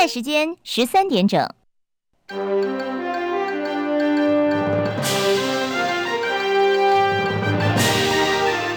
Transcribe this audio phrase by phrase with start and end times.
[0.00, 1.46] 在时间十三点整。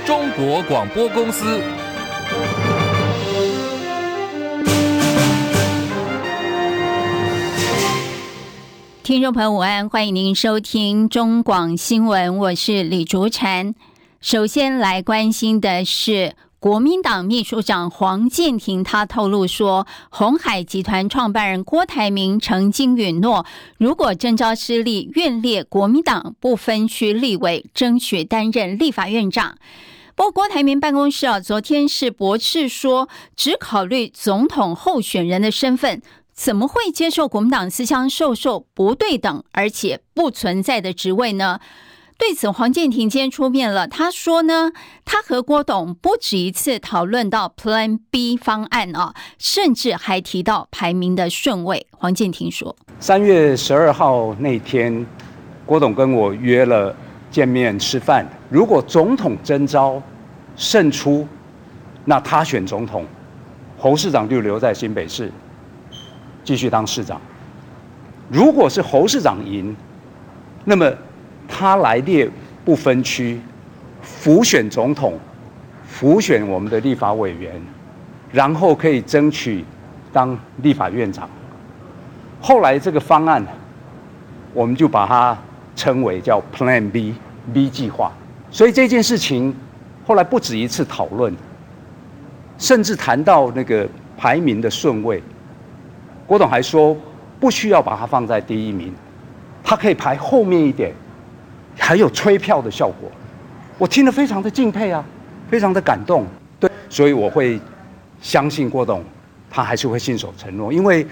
[0.05, 1.61] 中国广播公司。
[9.01, 13.73] 听众朋友午安，欢迎您收听中广新闻，我是李竹婵。
[14.19, 23.45] 首先来关心的是国民党秘书长黄健庭，他透露说，鸿海集团创办人郭台铭曾经允诺，
[23.77, 29.57] 如果征召失利，愿列国民党不分区立委，争取担任立法院长。
[30.15, 36.01] 不过，郭台铭办公室啊，昨天是驳斥说，只考虑总统候选人的身份。
[36.33, 41.59] 怎么会接受国民党私相授受不对等而且不存在的职位呢？
[42.17, 43.87] 对此，黄健庭今天出面了。
[43.87, 44.71] 他说呢，
[45.03, 51.85] 他和郭董不止一次讨论到 Plan B 方案啊，甚至还提到排名的顺位。
[51.91, 55.05] 黄健庭说，三月十二号那天，
[55.65, 56.95] 郭董跟我约了
[57.29, 58.25] 见面吃饭。
[58.49, 60.01] 如果总统征召
[60.55, 61.27] 胜出，
[62.05, 63.05] 那他选总统，
[63.77, 65.31] 侯市长就留在新北市。
[66.43, 67.19] 继续当市长。
[68.29, 69.75] 如果是侯市长赢，
[70.65, 70.91] 那么
[71.55, 72.27] 他来列
[72.65, 73.39] 不分区，
[74.01, 75.19] 辅选总统，
[75.87, 77.53] 辅选我们的立法委员，
[78.31, 79.63] 然后可以争取
[80.11, 81.29] 当立法院长。
[82.41, 83.45] 后来这个方案，
[84.51, 85.37] 我们就把它
[85.75, 88.11] 称为叫 Plan B，B 计划。
[88.49, 89.55] 所以这件事情
[90.07, 91.31] 后来不止一次讨论，
[92.57, 95.21] 甚至谈到那个排名的顺位。
[96.25, 96.97] 郭董还说，
[97.39, 98.91] 不需要把它放在第一名，
[99.63, 100.91] 他可以排后面一点，
[101.77, 103.11] 还有催票的效果。
[103.77, 105.03] 我听得非常的敬佩啊，
[105.49, 106.25] 非常的感动。
[106.59, 107.59] 对，所以我会
[108.21, 109.03] 相信郭董，
[109.49, 111.05] 他还是会信守承诺，因为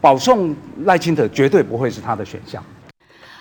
[0.00, 2.62] 保送赖清德绝对不会是他的选项。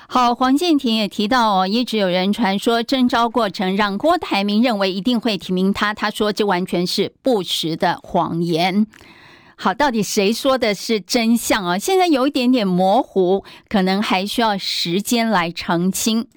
[0.08, 8.86] 好，黄健庭也提到哦，一直有人传说征召过程让郭台铭认为一定会提名他，他说这完全是不实的谎言。
[9.64, 11.78] 好，到底谁说的是真相啊？
[11.78, 16.28] 现在有一点点模糊，可能还需要时间来澄清。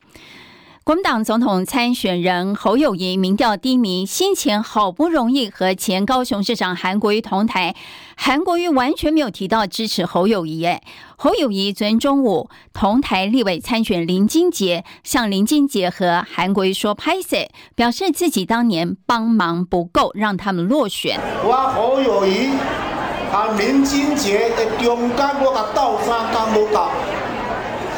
[0.85, 7.75] 国民党总统参选人侯友谊民调低迷，先前好不容易和前高雄市长韩国瑜同台，
[8.17, 10.63] 韩国瑜完全没有提到支持侯友谊。
[10.65, 10.81] 哎，
[11.17, 21.21] 侯友宜昨天中午同台立委参选林金杰，向林金杰和韩国瑜说拍谢，表示自己当年帮忙不够，让他们落选。
[21.43, 22.86] 我侯友谊。
[23.33, 26.89] 啊，林俊杰的中间我甲斗三工无够，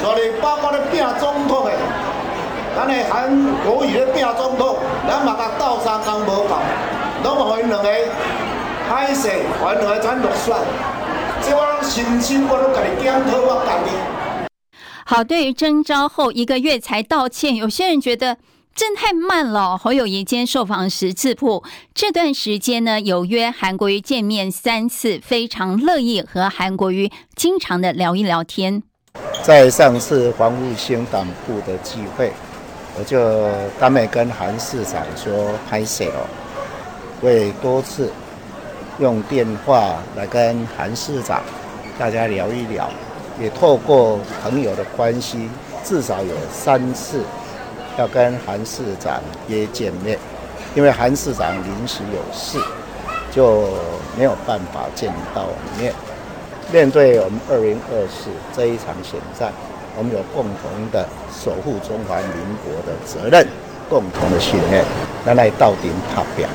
[0.02, 1.72] 所以包括咧拼总统的，
[2.74, 3.30] 咱的韩
[3.64, 6.56] 国瑜咧拼总统，咱嘛甲斗三工无够，
[7.22, 7.88] 拢互因两个
[8.88, 9.28] 歹势，
[9.60, 10.56] 互因两个转落选，
[11.42, 13.90] 这我深深我拢家己检讨我家己。
[15.04, 18.38] 好，对于征召后一个月才道歉，有些人觉得。
[18.78, 19.76] 真太慢了。
[19.76, 28.80] 侯友宜今天受访时自曝，这段时间呢有约韩国瑜见面三次，非常乐意和韩国瑜经常的聊一聊天。
[29.42, 32.30] 在上次防复兴党部的聚会，
[32.96, 33.50] 我就
[33.80, 36.24] 当面跟韩市长说拍谢哦，
[37.20, 38.12] 会多次
[39.00, 41.42] 用电话来跟韩市长
[41.98, 42.88] 大家聊一聊，
[43.40, 45.48] 也透过朋友的关系，
[45.84, 47.24] 至少有三次。
[47.98, 50.16] 要跟韩市长约见面，
[50.76, 52.56] 因为韩市长临时有事，
[53.32, 53.68] 就
[54.16, 55.48] 没有办法见到
[55.78, 55.92] 面。
[56.72, 59.52] 面对我们二零二四这一场选战，
[59.96, 62.30] 我们有共同的守护中华民
[62.62, 63.44] 国的责任，
[63.88, 64.84] 共同的信念。
[65.26, 66.48] 那来到底他表。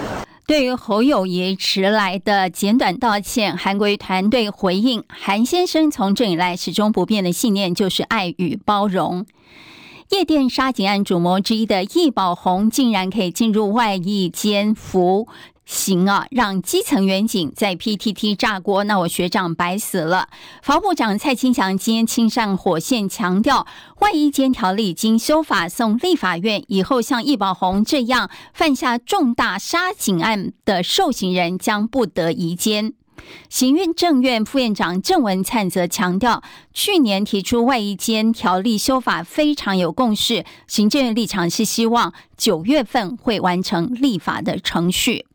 [0.45, 9.25] 对于侯友宜迟来的简短道歉，韩国瑜团队回应：韩先生从政以来始终不变的信念就是爱与包容。
[10.13, 15.27] 夜店杀警案主谋之一的易宝鸿竟然可以进入外役监服
[15.65, 20.29] 刑啊，让基层员警在 PTT 炸锅，那我学长白死了。
[20.61, 23.65] 法部长蔡清祥今天亲上火线，强调
[24.01, 32.93] 外役监条例经修法送立法院，以后像易宝鸿这样犯下重大杀警案的受刑人将不得移监。
[33.49, 36.41] 行运政院副院长郑文灿则强调，
[36.73, 45.25] 去年提出外移间条例修法非常有共识，行政院立场是希望九月份会完成立法的程序。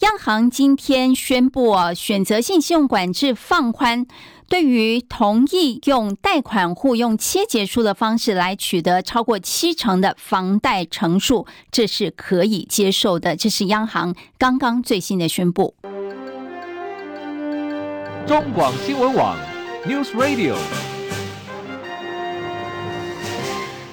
[0.00, 4.06] 央行今天宣布，选择性信用管制放宽，
[4.48, 13.34] 对于同意用贷款户用切结书的方式来取得超过七成的房贷成数，这是可以接受的。
[13.34, 15.74] 这是央行刚刚最新的宣布。
[18.28, 19.38] 中广新闻网
[19.86, 20.54] News Radio。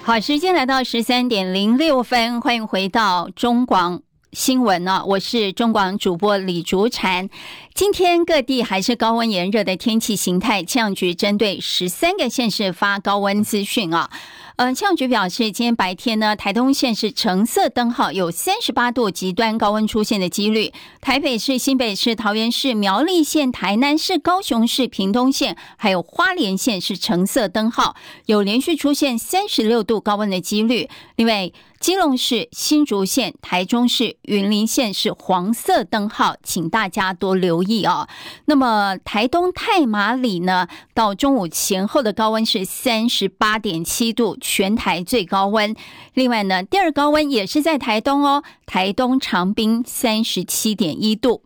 [0.03, 4.01] 好，时间来到十三点零六分，欢迎回到中广
[4.35, 7.29] 新闻呢、我是中广主播李竹婵。
[7.73, 14.09] 今天各地还是高温炎热的天气形态，气象局针对十三个县市发高温资讯啊。
[14.57, 20.73] 呃，气象局表示，今天白天呢，台东县是橙色灯号，有三十八度极端高温出现的几率。
[20.99, 27.95] 台北市、新北市、桃园市、苗栗县、台南市、高雄市、屏东县，还有花莲县是橙色灯号，
[28.25, 30.89] 有连续出现三十六度高温的几率。
[31.15, 31.51] 另外，
[31.85, 38.07] 基隆市、新竹县、台中市、云林县是黄色灯号，请大家多留意哦。
[38.45, 45.75] 那么，台东太麻里呢，到中午前后的高温是三十八点七度，全台最高温。
[46.15, 51.43] 另外呢，第二高温也是在台东哦，台东长滨三十七点一度。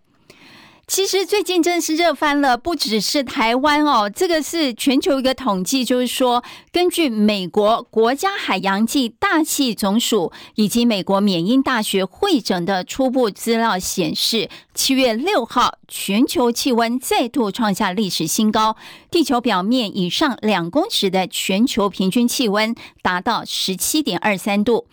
[0.89, 18.75] 其实最近真是热翻了，不只是台湾哦，这个是全球一个统计，就是说，根据美国国家海洋暨大气总署以及美国缅因大学会诊的初步资料显示，七月六号全球气温再度创下历史新高，
[19.11, 24.87] 地球表面以上两公尺的全球平均气温达到十七点二三度。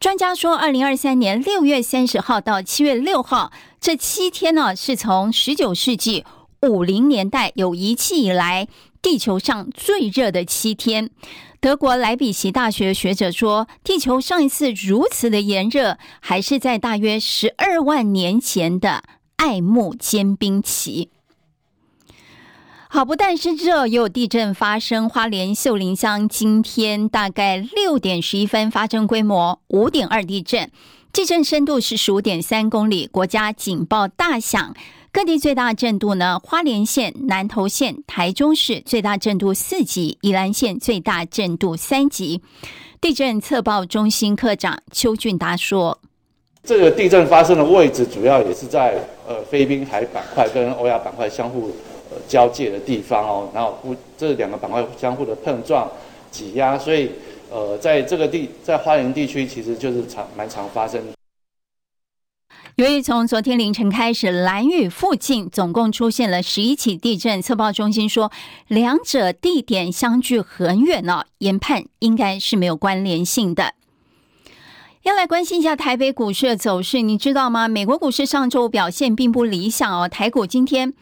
[0.00, 3.50] 专家说，二零二三年六月三十号到七月六号
[3.80, 6.24] 这七天呢，是从十九世纪
[6.62, 8.68] 五零年代有仪器以来
[9.02, 11.10] 地球上最热的七天。
[11.60, 19.02] 德国莱比锡大学学者说，地球上一次如此的炎热，还是在大约十二万年前的
[19.34, 21.10] 爱慕坚冰期。
[22.90, 25.06] 好，不但是热，也有地震发生。
[25.10, 30.70] 花莲秀林乡今天大概六点十一分发生规模五点二地震，
[31.12, 34.74] 地震深度是十五点三公里，国家警报大响。
[35.12, 36.40] 各地最大震度呢？
[36.42, 42.40] 花莲县、南投县、台中市最大震度四级，宜兰县最大震度三级。
[43.02, 45.98] 地震测报中心科长邱俊达说
[46.64, 51.70] ：“这个地震发生的位置主要也是在呃菲律宾海板块跟欧亚板块相互。”
[52.26, 55.90] 交界的地方哦，然后互这两个板块相互的碰撞、
[56.30, 57.10] 挤压，所以
[57.50, 61.12] 呃，在这个地在花莲地区，其实就是常蛮常发生的。
[62.76, 68.30] 由于从昨天凌晨开始，兰屿附近总共出现了十一起地震，测报中心说
[68.68, 73.74] 两者地点相距很远呢，研判应该是没有关联性的。
[75.02, 77.66] 要来关心一下台北股市的走势，你知道吗？
[77.66, 80.94] 美国股市上周表现并不理想哦，台股今天。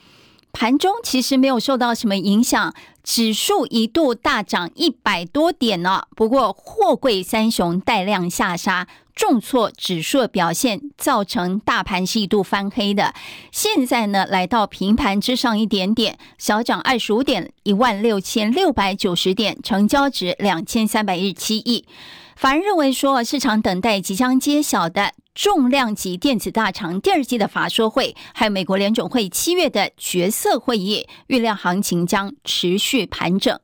[0.59, 2.73] 盘中其实没有受到什么影响，
[3.05, 6.05] 指数一度大涨一百多点呢。
[6.17, 13.13] 不过货柜三雄带量下杀，重挫指数的表现，造成大盘是一度翻黑的。
[13.53, 21.85] 现在呢，来到平盘之上一点点，小涨二十五点，一万六千六百九十点，成交值两千三百一十七亿。
[22.35, 25.13] 法人认为说，市场等待即将揭晓的。
[25.37, 33.61] 重量级电子大厂第二季的法说会，还有美国联准会七月的决策会议，预料行情将持续盘整。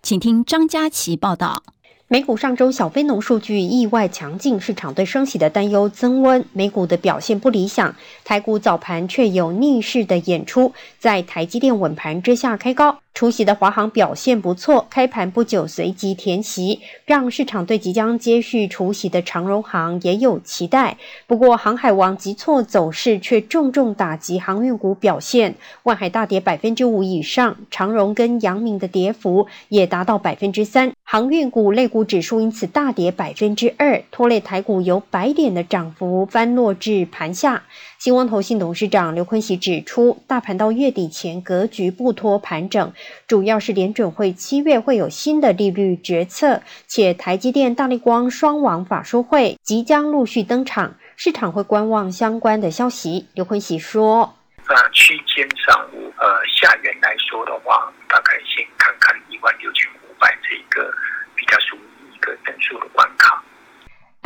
[0.00, 1.64] 请听张佳琪报道。
[2.06, 7.96] 美股上周小非农数据意外强劲，市场对升息的担忧增温，美股的表现不理想。
[8.24, 13.00] 台股早盘却有逆势的演出，在台积电稳盘之下开高。
[13.18, 20.96] 出席的华航表现不错，开盘不久随即填席，让市场对即将接续除息的长荣航也有期待。
[21.26, 30.92] 不过，航海王急挫走势却重重打击航运股表现，万海大跌百分之五以上，长荣跟阳明的跌幅也达到百分之三。
[31.02, 37.64] 航运股类股指数因此大跌百分之二，拖累台股由百点的涨幅翻落至盘下。
[37.98, 42.92] 新光投信董事长刘坤喜指出，大盘到月底前格局不脱盘整，
[43.26, 53.26] 主要是联准会七月会有新的利率决策，且台积电、大立光双王法说会即将陆续登场，市场会观望相关的消息。
[53.34, 54.32] 刘坤喜说
[54.68, 55.76] ：“那，区间上
[56.18, 60.88] 呃，下缘来说的话，大概先看看一万六千五百。”这个
[61.34, 63.42] 比较属于一个等数的关卡。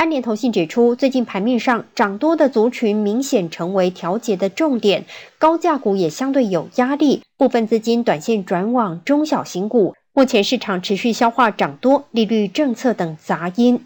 [0.03, 5.05] 安联投信指出，最近盘面上涨多的族群明显成为调节的重点，
[5.37, 9.95] 高价股也相对有压力，部分资金短线转往中小型股。
[10.11, 13.85] 目前市场持续消化涨多、利率政策等杂音。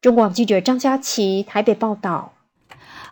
[0.00, 2.32] 中广记者张佳琪台北报道。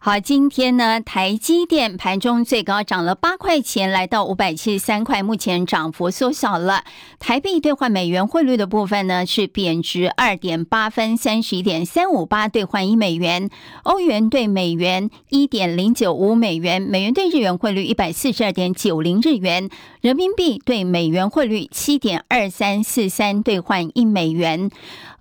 [0.02, 6.85] 好，今天呢，台积电盘中最高涨了八块钱，来到五百七十三块，目前涨幅缩小了。
[7.19, 13.50] 台币兑换美元汇率的部分呢，是贬值二点八分，三十一点三五八兑换一美元。
[13.83, 19.69] 欧元兑美元一点零九五美元，美元兑日元汇率一百四十二点九零日元，
[20.00, 24.71] 人民币兑美元汇率七点二三四三兑换一美元。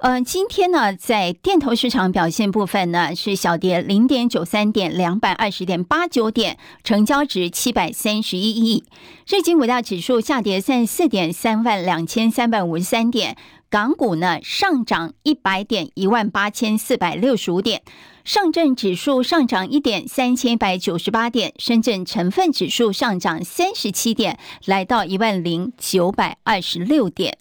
[0.02, 8.86] 嗯，今天呢，在电投市场表现部分呢，是小跌零点九三点，两百二十点八九点，成交值七百三十一亿。
[9.28, 13.36] 日经五大指数下跌三十四点，三万两千三百五十三点。
[13.70, 17.82] 港股呢上涨一百点，一万八千四百六十五点。
[18.24, 21.54] 上证指数上涨一点，三千一百九十八点。
[21.58, 27.38] 深圳成分指数上涨三十七点，来到一万零九百二十六点。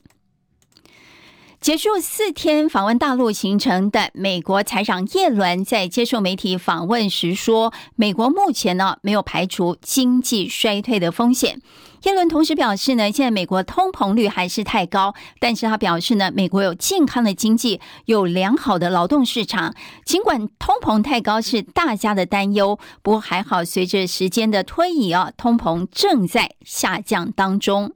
[1.61, 11.61] 结束四天访问大陆行程的美国财长耶伦在接受媒体访问时说：“美国目前呢没有排除经济衰退的风险。”
[12.05, 19.75] 耶伦同时表示呢，现在美国通膨率还是太高，但是他表示呢，美国有健康的经济，有良好的劳动市场。
[20.05, 27.95] 尽管通膨太高是大家的担忧，不过还好，随着时间的推移啊，通膨正在下降当中。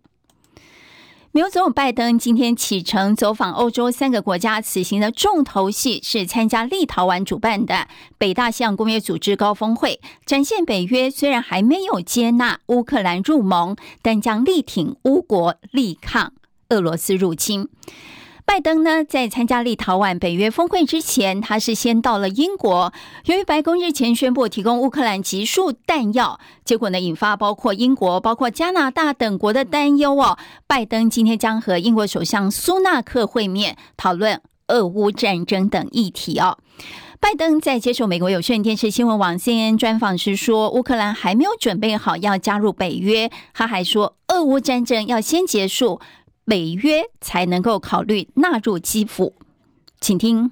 [1.34, 16.34] 美国总统拜登今天启程走访欧洲三个国家，此行的重头戏是参加立陶宛主办的北大西洋公约组织高峰会，展现北约虽然还没有接纳乌克兰入盟，但将力挺乌国力抗
[16.68, 17.66] 俄罗斯入侵。
[18.44, 22.92] 拜登呢，在参加立陶宛北约峰会之前，他是先到了英国。
[23.25, 30.37] 由于白宫日前宣布提供乌克兰急速弹药，结果呢，引发包括英国、包括加拿大等国的担忧哦。
[30.66, 36.58] 拜登今天将和英国首相苏纳克会面，讨论俄乌战争等议题哦。
[37.20, 43.30] 拜登在接受美国有线电视新闻网 CNN 专访时说，乌克兰还没有准备好要加入北约。
[43.54, 46.00] 他还说，俄乌战争要先结束。
[46.44, 49.34] 北约才能够考虑纳入基辅，
[50.00, 50.50] 请听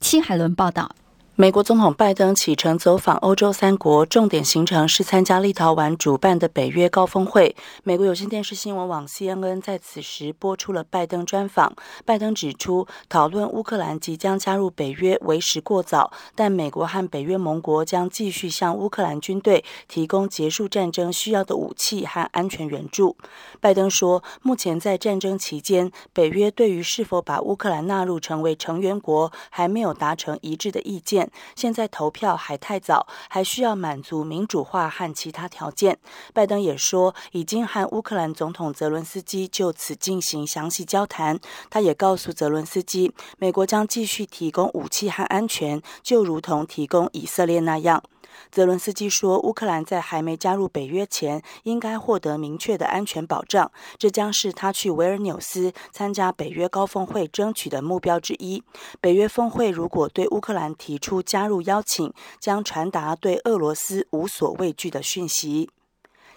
[0.00, 0.94] 戚海伦报道。
[1.38, 7.54] 美国总统拜登启程走访欧洲三国，重点行程是参加立陶宛主办的北约高峰会。
[7.84, 11.76] 美国有线电视新闻网 CNN 在此时播出了拜登专访。
[12.06, 23.14] 拜登指出，讨论乌克兰即将加入北约为时过早，但美国和北约盟国将继续向乌克兰军队提供结束战争需要的武器和安全援助。
[23.60, 31.25] 拜登说，目前在战争期间，北约对于是否把乌克兰纳入成为成员国还没有达成一致的意见。
[31.54, 35.98] 现在投票还太早，还需要满足民主化和其他条件。
[36.32, 41.38] 拜登也说，已经和乌克兰总统泽伦斯基就此进行详细交谈。
[41.70, 48.02] 他也告诉泽伦斯基，美国将继续提供武器和安全，就如同提供以色列那样。
[48.50, 53.70] 泽伦斯基说，乌克兰在还没加入北约前，应该获得明确的安全保障。
[53.98, 58.62] 这将是他去维尔纽斯参加北约高峰会争取的目标之一。
[59.00, 65.70] 北约峰会如果对乌克兰提出加入邀请，将传达对俄罗斯无所畏惧的讯息。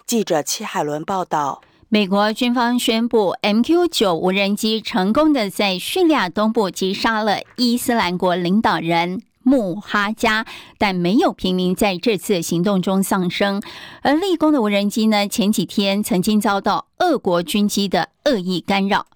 [0.06, 1.60] 记者戚海伦报道。
[1.92, 9.22] 美国军方宣布，MQ 九无人机成功的在叙利亚东部击杀了伊斯兰国领导人。
[9.42, 10.46] 穆哈加，
[10.78, 13.62] 但没有平民在这次行动中丧生。
[14.02, 19.06] 而立功的无人机呢，前几天曾经遭到俄国军机的恶意干扰。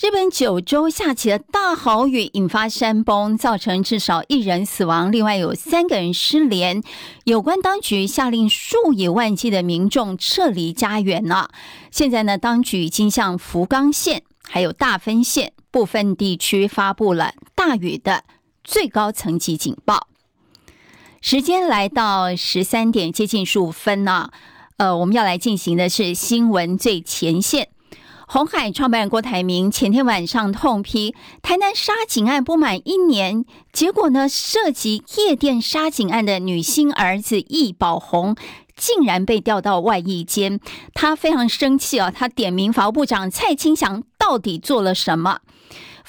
[0.00, 6.80] 日本九州下起了大豪雨，引发山崩，造成至少一人死亡，另外有三个人失联。
[7.24, 11.50] 有关当局下令数以万计的民众撤离家园了。
[11.90, 18.22] 现在呢，当局已经向福冈县还有大分县部分地区发布了大雨的。
[18.68, 20.08] 最高层级警报。
[21.22, 24.30] 时间来到十三点接近十五分呢，
[24.76, 27.70] 呃，我们要来进行的是新闻最前线。
[28.26, 38.36] 红海创办人郭台铭前天晚上痛批台南杀警案不满一年，结果呢，涉及夜店杀警案的女星儿子易宝鸿
[38.76, 40.60] 竟然被调到外役监，
[40.92, 45.40] 他非常生气啊，他点名法务部长蔡清祥到底做了什么？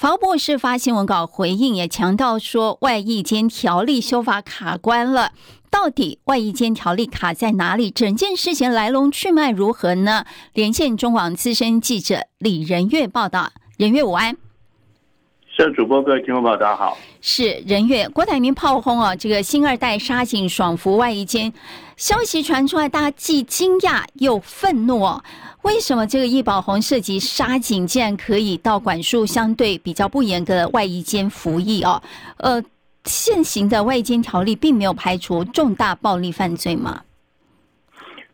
[0.00, 5.32] 法务部是发新闻稿回应，也强调说外役监条例修法卡关了。
[5.68, 7.90] 到底外役监条例卡在哪里？
[7.90, 10.24] 整件事情来龙去脉如何呢？
[10.54, 13.52] 连线中广资深记者李仁月报道。
[13.76, 14.38] 仁月午安，
[15.64, 16.96] 是主播各位听众朋友大家好。
[17.20, 21.52] 是任月，郭台铭炮轰啊，这个新二代杀警爽服外衣间
[21.96, 25.22] 消息传出来，大家既惊讶又愤怒哦。
[25.62, 32.02] 为什么这个易宝红涉及杀警，竟然可以到管束相对比较不严格的外衣间服役哦？
[32.38, 32.62] 呃，
[33.04, 37.02] 现行的外间条例并没有排除重大暴力犯罪吗？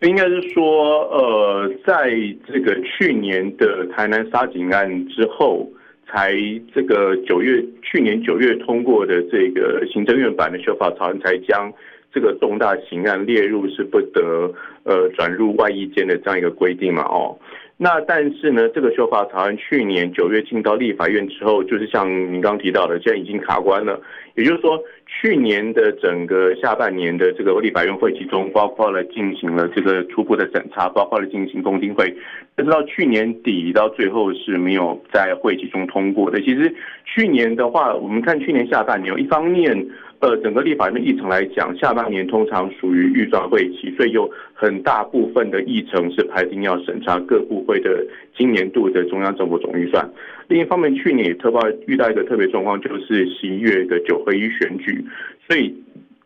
[0.02, 2.08] 应该是说，呃，在
[2.46, 5.66] 这个去年的台南杀警案之后，
[6.06, 6.34] 才
[6.74, 11.72] 这个九月去年九月通过的这个行政院版的修法草案，才将
[12.12, 17.36] 这个重大刑案列入是不得呃转入外役间的这样一个规定嘛，哦。
[17.78, 24.00] 那但是呢，这个修法草案去年九月进到立法院之后，就是像您刚刚提到的，现在已经卡关了。
[24.34, 24.82] 也就是说，
[25.18, 32.14] 去年的整个下半年的这个立法院会期中，包括了进行了这个初步的审查，包括了进行公听会，
[32.56, 36.38] 直到去年底到最后是没有在会期中通过的。
[36.40, 39.86] 其实去年的话，我们看去年下半年，一方面。
[40.20, 48.04] 呃，整个立法院的议程来讲，下半年通常属于预算会期，所以有很大部分的议程是排定要审查各部会的
[48.36, 50.10] 今年度的中央政府总预算。
[50.48, 55.04] 另一方面，去年也特别遇到一个特别状况，就是十一月的九合一选举，
[55.46, 55.74] 所以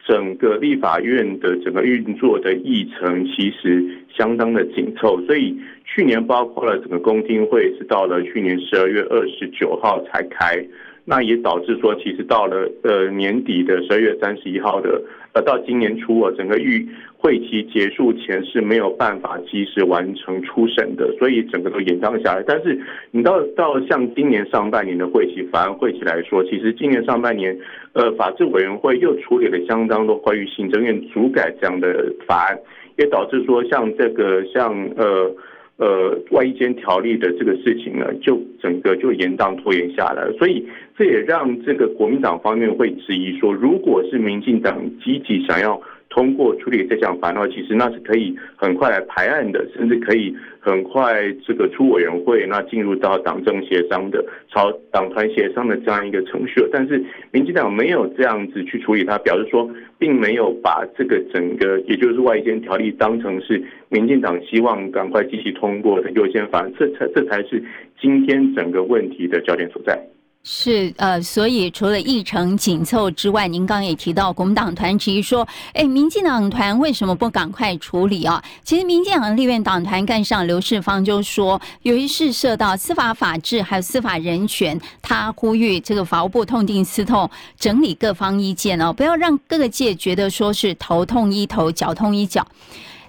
[0.06, 3.84] 整个立法院的整个运作的议程其实
[4.16, 10.64] 相当的紧凑，所以去年包括了整个公听会是到了去年十二月二十九号才开。
[11.04, 15.02] 那也导致说，其实到了呃年底的十二月三十一号的，
[15.32, 22.44] 呃到今年初啊，整个预会期结束前是没有办法及时完成初审的，所以整个都延宕下来。
[22.46, 22.78] 但是
[23.10, 27.58] 你到到像今年上半年的会期法案会期来说，其实今年上半年，
[27.94, 32.58] 呃法制委员会又处理了相当多关于行政院主改这样的法案，
[32.96, 35.34] 也导致说像这个像呃。
[35.80, 45.80] 呃，外间条例的这个事情呢，就整个就延宕拖延下来，所以这也让这个国民党方面会质疑说，如果是民进党积极想要。
[46.10, 56.60] 通过处理这项法案的话，其实那是可以很快来排案的，甚至可以很快这个出委员会，那进入到党政协商的、朝党团协商的这样一个程序。
[56.72, 67.62] 但是民进党没有这样子去处理它，表示说并没有把这个整个，也就是外间条例当成是民进党希望赶快积极通过的优先法案，这才这才是
[68.00, 70.09] 今天整个问题的焦点所在。
[70.42, 78.42] 是呃，所以除了议程紧凑之外，您刚刚也提到国民党团质疑说，哎，民进党团为什么不赶快处理啊？
[78.64, 92.46] 其实民进党立院党团干事刘世芳就说，由于是涉到司法法治还有司法人权，他呼吁这个法务部痛定思痛，整理各方意见哦，不要让各个界觉得说是头痛医头，脚痛医脚，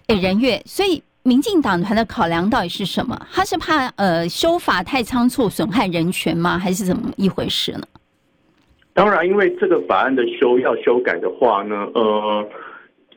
[0.07, 1.01] 哎，人越所以。
[1.23, 3.19] 民进党团的考量到底是什么？
[3.31, 6.57] 他是怕呃修法太仓促损害人权吗？
[6.57, 7.83] 还是怎么一回事呢？
[8.93, 12.49] 当然，因为这个法案的修要修改的话呢，呃，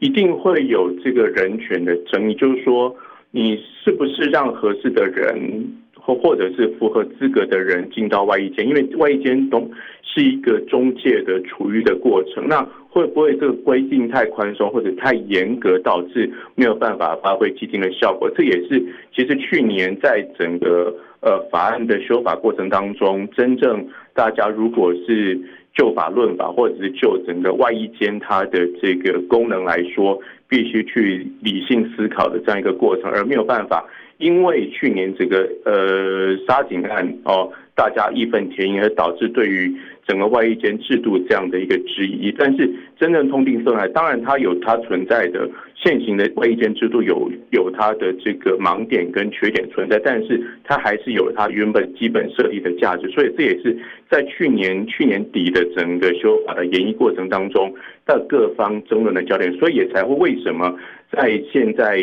[0.01, 2.95] 一定会有这个人权的争议，就是说
[3.31, 8.69] 你是不是让合适的人或或者是符合资格的人进到外役间？
[8.69, 9.69] 因为外役间懂
[10.14, 12.64] 是一个中介的处遇的过程，那。
[12.94, 18.31] 会不会这个规定太宽松或者太严格，导致没有办法发挥既定的效果？
[18.37, 18.81] 这也是
[19.12, 25.37] 其实去年在整个呃法案的修法过程当中，真正大家如果是
[25.77, 30.16] 就法论法，或者是就整个外衣间它的这个功能来说，
[30.48, 33.85] 必须去理性思考的这样一个过程，而没有办法，
[34.18, 39.74] 因为去年这个呃杀警案哦，大家义愤填膺，而导致对于。
[40.07, 53.74] 整个外役间制度这样的一个质疑，但是真正痛定思来，当然它有它存在的现行的外役间制度有有它的这个盲点跟缺点存在，但是它还是有它原本基本设立的价值，所以这也是
[54.11, 57.74] 在去年去年底的整个修法的演绎过程当中，
[58.07, 60.79] 到各方争论的焦点，所以也才会为什么
[61.11, 61.99] 在现在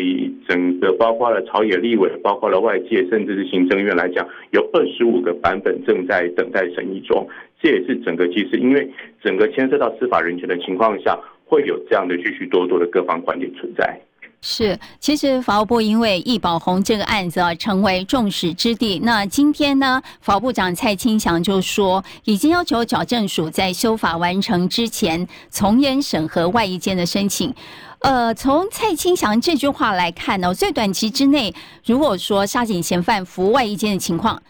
[0.48, 7.26] 整个包括了朝野立委，包括了外界，甚至是行政院来讲，有二十五个版本正在等待审议中。
[7.60, 8.90] 这也是整个其实，因为
[9.22, 14.00] 整个牵涉到司法人权的情况下，会有这样的许许多多的各方观点存在。
[14.44, 18.98] 是，其实法务部因为易宝红这个案子啊，成为众矢之的。
[19.04, 27.54] 那今天呢，法务部长蔡清祥就说，已经要求矫正署在修法完成之前，从严审核外役间的申请。
[28.00, 31.54] 呃，从蔡清祥这句话来看呢，最短期之内，
[31.86, 34.42] 如果说杀警嫌犯服外役间的情况。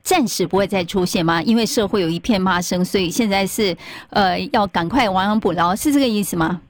[0.00, 1.42] 暂时不会再出现吗？
[1.42, 3.76] 因为社会有一片骂声，所以现在是
[4.08, 6.62] 呃要赶快亡羊补牢，是这个意思吗？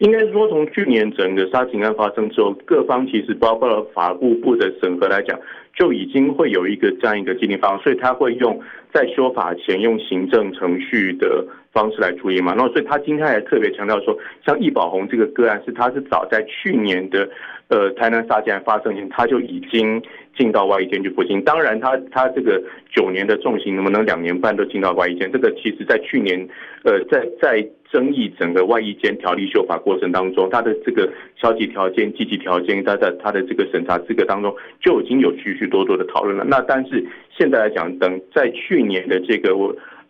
[0.00, 5.38] 应该说，从去年整个杀警案发生之后，各方其实包括了法务部的审核来讲，
[5.74, 8.58] 就已经会有一个这样一个鉴定方案，所以他会用
[8.94, 12.54] 在修法前用行政程序的方式来处理嘛。
[12.54, 17.28] 然后，所以他今天还特别强调说，像易宝鸿这个个案是，他是早在去年的
[17.68, 20.02] 呃台南杀警案发生前，他就已经
[20.40, 21.44] 进到外役监去服刑。
[21.44, 25.30] 当然他，他他这个九年的重刑能不能两年半都进到外役监？
[25.30, 26.48] 这个其实在去年
[26.84, 27.68] 呃在在。
[27.92, 36.44] 争议整个外役监条例修法过程当中，他的这个消极条件、积极条件，他在他的这个审查资格当中就已经有许许多多的讨论了。
[36.44, 37.04] 那但是
[37.36, 39.50] 现在来讲，等在去年的这个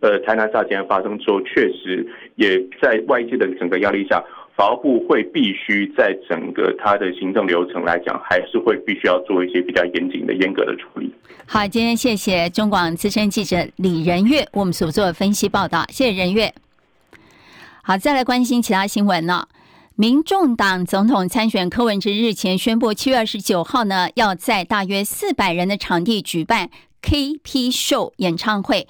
[0.01, 4.23] 呃台南杀警案发生之后，确实也在外界的整个压力下，
[4.57, 11.13] 法务部会必须在整个他的行政流程来讲，还是会必须要做一些比较严谨的、严格的处理。
[11.47, 16.53] 好，今天谢谢中广资深记者李仁月，我们所做的分析报道，谢谢仁月。
[17.83, 19.49] 好，再来关心其他新闻呢。
[19.97, 26.71] 民众党总统参选柯文哲日前宣布，七月二十九号呢，要在大约四百人的场地举办
[27.03, 28.87] KP Show 演唱会。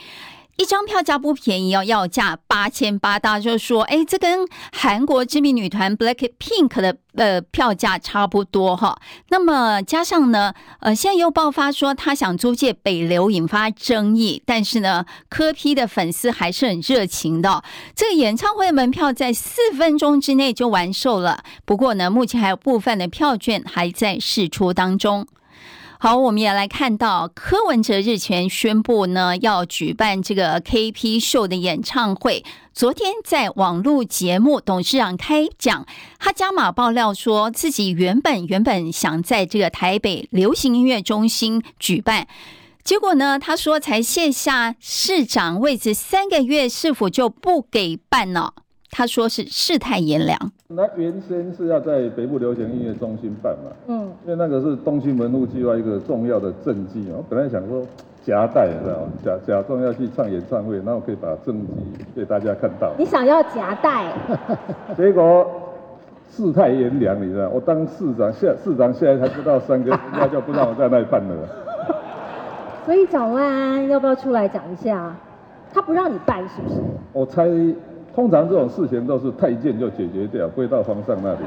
[0.61, 3.18] 一张票价不便宜哦，要价八千八。
[3.18, 9.01] 大家就说，哎，这跟韩国知名女团 BLACKPINK 的呃票价差不多哈。
[9.31, 14.42] 那么加上呢，呃，现在又爆发说他想租借北流，引发争议。
[14.44, 17.64] 但是呢，科批的粉丝还是很热情的。
[17.96, 21.42] 这个演唱会的门票在四分钟之内就完售了。
[21.64, 25.27] 不过呢，目前还有部分的票券还在试出当中。
[26.03, 32.43] 好，我们也来看到柯文哲日前宣布呢，要举办这个 KP 秀的演唱会。
[32.73, 35.87] 昨天在网络节目董事长开讲，
[36.19, 42.27] 他加码爆料说自己原本原本想在这个台北流行音乐中心举办，
[42.83, 48.55] 结果呢，他说才卸下市长位置三个月，是否就不给办了？
[48.90, 50.38] 他说是世态炎凉。
[50.68, 57.16] 那原先是要在北部流行音乐中心办嘛，嗯，因为那个是东区门户计划一个重要的政绩嘛。
[57.18, 57.83] 我本来想说
[58.24, 59.09] 夹带，知道吗？
[59.24, 61.66] 假假装要去唱演唱会，然后可以把政绩
[62.14, 62.92] 给大家看到。
[62.98, 64.12] 你想要夹带？
[64.96, 65.46] 结果
[66.31, 67.48] 世态炎凉，你知道？
[67.48, 71.48] 我当市长，现市长现在才不到三个月，人家就不让我在那里办了。
[72.87, 75.14] 所以蒋万安要不要出来讲一下？
[75.72, 76.81] 他不让你办，是不是？
[77.12, 77.48] 我猜。
[78.14, 81.38] 通常这种事情都是太监就解决掉，不会到皇上那里。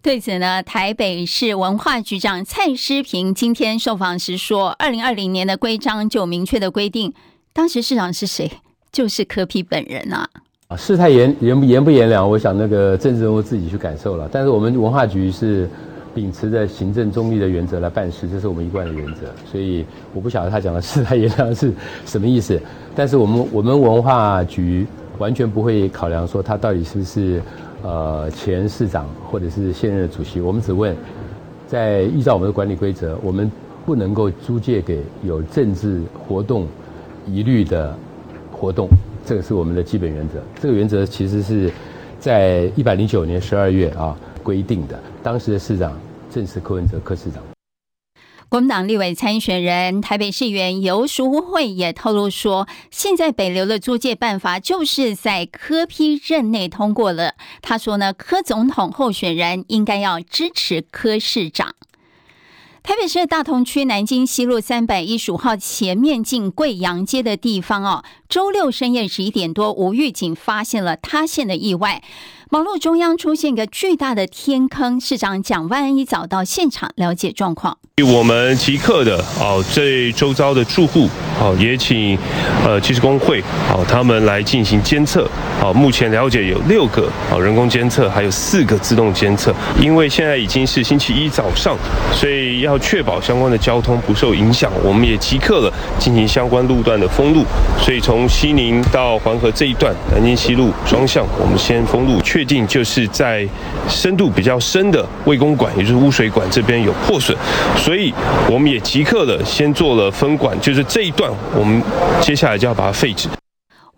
[0.00, 7.12] 对此呢，台北市文化局长蔡诗平今天受访时说，二零二零年的规章就明确的规定，
[7.52, 8.48] 当时市长是谁？
[8.92, 10.28] 就是柯 P 本人啊。
[10.68, 12.30] 啊，世态炎严严不严凉？
[12.30, 14.28] 我想那个政治人物自己去感受了。
[14.30, 15.68] 但是我们文化局是
[16.14, 19.22] 秉持着行政中立的原则来办事，这是我们一贯的原则。
[19.50, 21.72] 所以我不晓得他讲的世态炎凉是
[22.06, 22.58] 什么意思。
[22.94, 24.86] 但是我们我们文化局。
[25.18, 27.42] 完全不会考量说他到底是不是
[27.82, 30.96] 呃前市长或者是现任的主席，我们只问，
[31.66, 33.50] 在依照我们的管理规则，我们
[33.84, 36.66] 不能够租借给有政治活动
[37.26, 37.96] 疑虑的
[38.52, 38.88] 活动，
[39.24, 40.40] 这个是我们的基本原则。
[40.60, 41.70] 这个原则其实是
[42.18, 45.92] 在一百零九年十二月啊规定的，当时的市长
[46.30, 47.42] 正是柯文哲柯市长。
[48.48, 57.34] 国民党立委参选人台北市议员游淑慧也透露说，现在北流的租借办法就是在柯批任内通过了。
[57.60, 61.74] 他说呢，柯总统候选人应该要支持柯市长。
[62.82, 72.02] 台北市大同区南京西路三百一十五号前面进贵阳街的地方哦，周六深夜十一点多，无预警发现了塌陷的意外。
[72.50, 77.76] 马路中央出现一个巨大的天坑，市长蒋万安一早到现场了解状况。
[78.14, 82.16] 我们即刻的哦，这周遭的住户哦，也请
[82.64, 85.28] 呃技师工会哦，他们来进行监测。
[85.60, 89.54] 哦，目前了解有六个哦人工监测，还有四个自动监测。
[89.78, 91.76] 因为现在已经是星期一早上，
[92.14, 97.44] 所以要确保相关的交通不受影响，我们也即刻了进行相关路段的封路。
[97.78, 103.46] 所以从从西宁到黄河这一段，南京西路双向，我们先封路，确定就是在
[103.88, 107.38] 深度比较深的卫公馆，也就是污水管这边有破损。
[107.76, 108.12] 所以
[108.50, 111.80] 我们也即刻的先做了分管，就是这一段，我们
[112.20, 113.28] 接下来就要把它废止。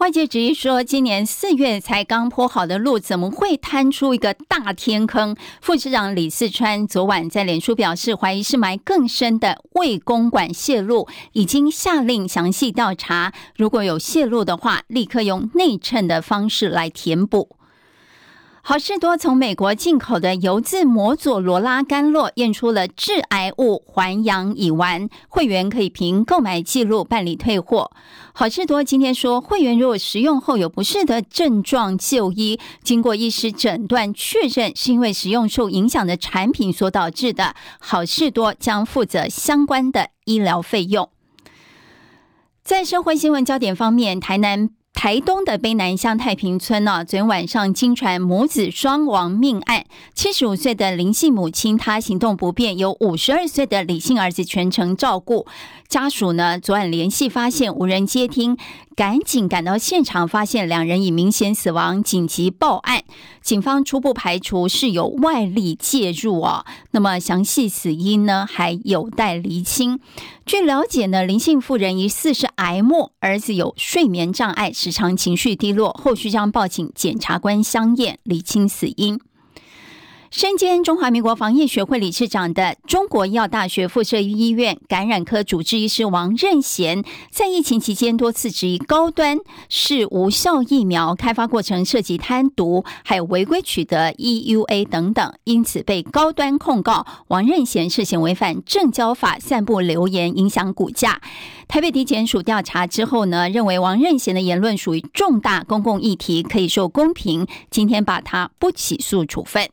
[0.01, 5.37] 外界质疑说，今年四月才刚铺好的路，怎么会摊出一个大天坑？
[5.61, 17.51] 副市长李四川昨晚在脸书表示，怀疑是埋更深的未公馆泄露，已经下令详细调查，如果有泄露的话，立刻用内衬的方式来填补。
[18.63, 27.91] 好事多从美国进口的油渍摩佐罗拉干酪验出了致癌物环氧乙烷，会员可以凭购买记录办理退货。
[28.33, 41.09] 好事多今天说，会员如果食用后有不适的症状就医，经过医师诊断确认是因为使用受影响的产品所导致的，好事多将负责相关的医疗费用。
[42.63, 44.80] 在社会新闻焦点方面，台南。
[45.03, 49.87] 台东的卑南乡太平村呢，昨天晚上惊传母子双亡命案。
[50.13, 55.47] 七十五岁的林姓母亲，她行动不便，由五十二岁的李姓儿子全程照顾。
[55.89, 58.59] 家属呢，昨晚联系发现无人接听。
[59.01, 63.03] 赶紧赶到现场，发现两人已明显死亡，紧急报案。
[63.41, 66.67] 警方初步排除是有外力介入哦。
[66.91, 69.99] 那么详细死因呢，还有待厘清。
[70.45, 79.19] 据了解呢，林姓妇人疑似是癌末，儿子有睡眠障碍，时常情绪低落，后续将报请检察官相验，厘清死因。
[80.31, 89.39] 身兼中华民国防疫学会理事长的中国医药大学附设医院感染科主治医师王任贤，在疫情期间多次质疑高端
[89.69, 101.21] 是无效疫苗开发过程涉及贪渎，还有违规取得 EUA 等等，因此被高端控告王任贤涉嫌违反证交法，散布流言影响股价。
[101.67, 109.69] 台北地检署调查之后呢，认为王任贤的言论属于重大公共议题，可以受公平，今天把他不起诉处分。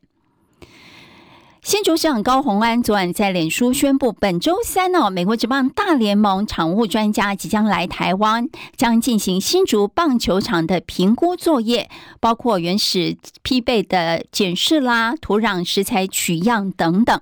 [1.68, 11.90] 新竹市长高虹安昨晚在脸书宣布，本周三呢，美国职棒大联盟场务专家即将来台湾，将进行新竹棒球场的评估作业，
[12.22, 17.20] 包括原始坯备的检视啦、土壤食材取样等等。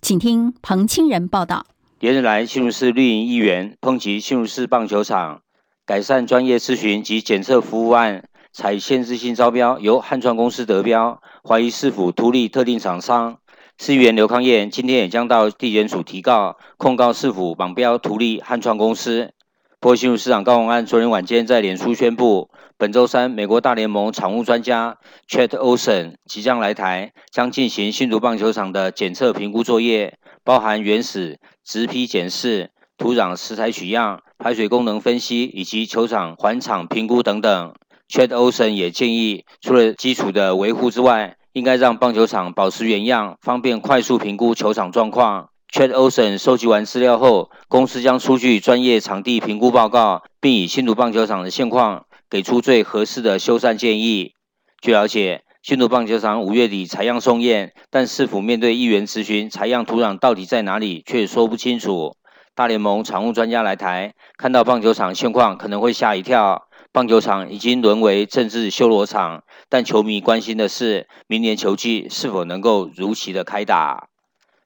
[0.00, 1.66] 请听彭清仁报道。
[2.00, 5.42] 连日来，新竹市绿营议员抨击新竹市棒球场
[5.84, 8.24] 改善专业咨询及检测服务案
[8.54, 13.36] 采限制性招标，由汉创公司得标，怀疑是否图利特定厂商。
[13.84, 19.32] 市议员刘康燕今天也将到地检署提告，控告市府绑标图利汉创公司。
[19.80, 37.74] 不过，新竹市长高虹安昨天晚间在脸书宣布，本周三美国大联盟场务专家 Chet Olson 即将来台，将进行新竹棒球场的检测评估作业，包含原始植皮检视、土壤食材取样、排水功能分析以及球场环场评估等等。
[38.08, 45.50] Chet Olson 也建议，除了基础的维护之外，应该让棒球场保持原样，方便快速评估球场状况。
[45.70, 54.32] Chet Olson 收集完资料后，公司将出具专业场地评估报告，并以新竹棒球场的现况给出最合适的修缮建议。
[54.80, 62.16] 据了解，新竹棒球场五月底采样送验，但市府面对议员咨询，采样土壤到底在哪里，却说不清楚。
[62.54, 66.64] 大联盟场务专家来台，看到棒球场现况，可能会吓一跳。
[66.92, 74.10] 棒球场已经沦为政治修罗场，但球迷关心的是，明年球季是否能够如期的开打。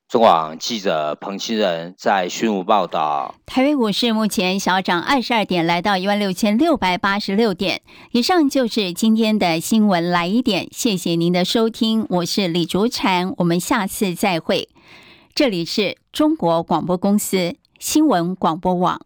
[0.08, 3.36] 中广记者彭新仁在新竹报道。
[3.46, 7.82] 台北股市目前小涨二十二点，来到一万六千六百八十六点。
[8.10, 14.68] 以上就是今天的新闻来一点，谢谢您的收听，我是李竹婵，我们下次再会。
[15.36, 19.00] 这里是中国广播公司新闻广播网。